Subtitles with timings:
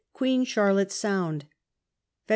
[0.13, 1.45] Queen Chai'lotte Sound.
[2.27, 2.29] Feb.